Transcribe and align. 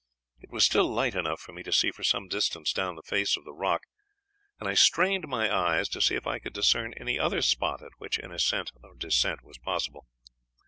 It 0.39 0.49
was 0.49 0.65
still 0.65 0.91
light 0.91 1.13
enough 1.13 1.39
for 1.39 1.53
me 1.53 1.61
to 1.61 1.71
see 1.71 1.91
for 1.91 2.03
some 2.03 2.27
distance 2.27 2.73
down 2.73 2.95
the 2.95 3.03
face 3.03 3.37
of 3.37 3.45
the 3.45 3.53
rock, 3.53 3.83
and 4.59 4.67
I 4.67 4.73
strained 4.73 5.27
my 5.27 5.55
eyes 5.55 5.87
to 5.89 6.01
see 6.01 6.15
if 6.15 6.25
I 6.25 6.39
could 6.39 6.53
discern 6.53 6.95
any 6.97 7.19
other 7.19 7.43
spot 7.43 7.83
at 7.83 7.91
which 7.99 8.17
an 8.17 8.31
ascent 8.31 8.71
or 8.81 8.95
descent 8.95 9.43
was 9.43 9.59
possible. 9.59 10.07